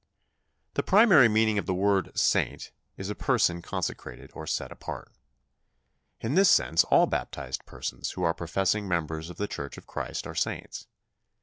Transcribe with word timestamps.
The 0.73 0.81
primary 0.81 1.27
meaning 1.27 1.59
of 1.59 1.67
the 1.67 1.75
word 1.75 2.17
"saint" 2.17 2.71
is 2.97 3.11
a 3.11 3.13
person 3.13 3.61
consecrated 3.61 4.31
or 4.33 4.47
set 4.47 4.71
apart. 4.71 5.11
In 6.21 6.33
this 6.33 6.49
sense 6.49 6.83
all 6.85 7.05
baptized 7.05 7.67
persons 7.67 8.09
who 8.13 8.23
are 8.23 8.33
professing 8.33 8.87
members 8.87 9.29
of 9.29 9.37
the 9.37 9.47
Church 9.47 9.77
of 9.77 9.85
Christ 9.85 10.25
are 10.25 10.33
saints. 10.33 10.87